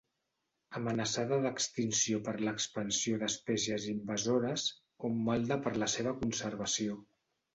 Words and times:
Amenaçada 0.77 1.37
d'extinció 1.41 2.21
per 2.29 2.33
l'expansió 2.45 3.19
d'espècies 3.23 3.85
invasores, 3.93 4.65
hom 5.09 5.23
malda 5.29 5.59
per 5.67 5.75
la 5.83 5.93
seva 5.97 6.15
conservació. 6.25 6.97